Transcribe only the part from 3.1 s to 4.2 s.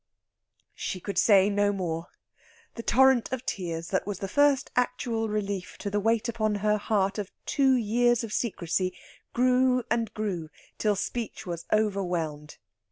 of tears that was